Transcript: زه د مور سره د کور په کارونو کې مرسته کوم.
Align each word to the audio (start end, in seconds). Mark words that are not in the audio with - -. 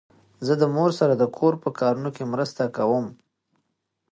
زه 0.45 0.53
د 0.61 0.63
مور 0.75 0.91
سره 0.99 1.13
د 1.17 1.23
کور 1.37 1.53
په 1.63 1.69
کارونو 1.79 2.09
کې 2.15 2.23
مرسته 2.33 2.63
کوم. 2.77 3.05